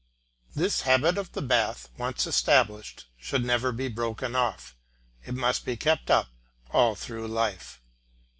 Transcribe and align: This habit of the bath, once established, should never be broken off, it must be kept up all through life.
This 0.55 0.81
habit 0.81 1.15
of 1.19 1.33
the 1.33 1.43
bath, 1.43 1.89
once 1.95 2.25
established, 2.25 3.05
should 3.19 3.45
never 3.45 3.71
be 3.71 3.87
broken 3.87 4.35
off, 4.35 4.75
it 5.23 5.35
must 5.35 5.63
be 5.63 5.77
kept 5.77 6.09
up 6.09 6.29
all 6.71 6.95
through 6.95 7.27
life. 7.27 7.79